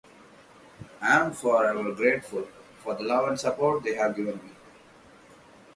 [0.99, 2.47] I am forever grateful
[2.79, 4.49] for the love and support they have given me.